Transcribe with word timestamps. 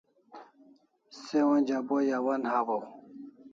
Se 1.21 1.37
onja 1.53 1.77
bo 1.87 1.97
yawan 2.09 2.43
hawaw 2.51 2.83